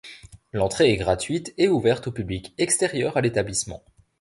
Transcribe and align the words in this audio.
L'entrée 0.51 0.91
est 0.93 0.97
gratuite 0.97 1.53
et 1.59 1.67
ouverte 1.67 2.07
au 2.07 2.11
public 2.11 2.55
extérieur 2.57 3.17
à 3.17 3.21
l'établissement. 3.21 3.83